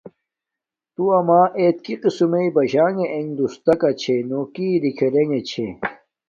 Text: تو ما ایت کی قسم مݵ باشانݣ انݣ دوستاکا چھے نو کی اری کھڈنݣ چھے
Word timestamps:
تو 0.93 1.05
ما 1.27 1.41
ایت 1.59 1.77
کی 1.85 1.95
قسم 2.01 2.27
مݵ 2.31 2.47
باشانݣ 2.55 2.99
انݣ 3.15 3.27
دوستاکا 3.37 3.89
چھے 4.01 4.15
نو 4.29 4.39
کی 4.53 4.65
اری 4.75 4.91
کھڈنݣ 4.97 5.33
چھے 5.49 5.65